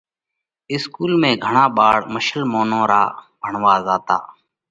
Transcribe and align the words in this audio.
اِسڪُول 0.73 1.11
۾ 1.23 1.31
گھڻا 1.45 1.65
ٻاۯ 1.75 1.97
مشلمونَون 2.13 2.83
را 2.91 3.03
ڀڻوا 3.41 3.73
زاتا۔ 3.85 4.17